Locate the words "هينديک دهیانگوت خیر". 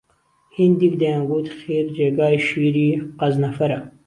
0.57-1.85